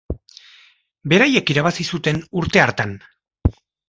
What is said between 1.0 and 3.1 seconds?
Beraiek irabazi zuten urte hartan.